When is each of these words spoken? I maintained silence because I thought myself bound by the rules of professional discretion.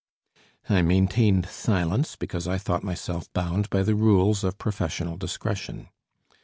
I 0.67 0.81
maintained 0.81 1.45
silence 1.45 2.15
because 2.15 2.47
I 2.47 2.57
thought 2.57 2.81
myself 2.83 3.31
bound 3.33 3.69
by 3.69 3.83
the 3.83 3.93
rules 3.93 4.43
of 4.43 4.57
professional 4.57 5.15
discretion. 5.15 5.89